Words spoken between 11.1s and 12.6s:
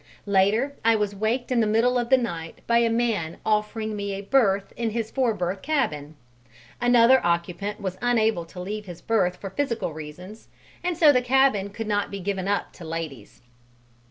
the cabin could not be given